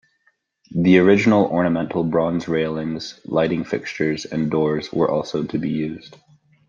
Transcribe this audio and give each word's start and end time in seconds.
The 0.71 0.97
original 0.97 1.45
ornamental 1.45 2.03
bronze 2.03 2.47
railings, 2.47 3.19
lighting 3.23 3.63
fixtures, 3.63 4.25
and 4.25 4.49
doors 4.49 4.91
were 4.91 5.11
also 5.11 5.43
to 5.43 5.59
be 5.59 5.69
used. 5.69 6.17